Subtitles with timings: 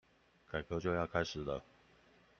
[0.49, 1.63] 改革就要開始了